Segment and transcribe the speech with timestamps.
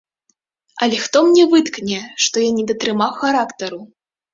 [0.85, 3.79] Але хто мне выткне, што я не датрымаў характару?